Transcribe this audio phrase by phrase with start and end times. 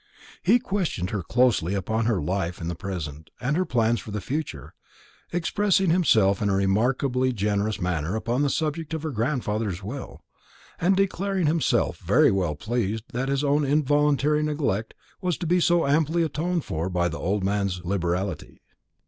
[0.41, 4.19] He questioned her closely upon her life in the present, and her plans for the
[4.19, 4.73] future,
[5.31, 10.23] expressing himself in a remarkably generous manner upon the subject of her grandfather's will,
[10.79, 15.85] and declaring himself very well pleased that his own involuntary neglect was to be so
[15.85, 18.59] amply atoned for by the old man's liberality.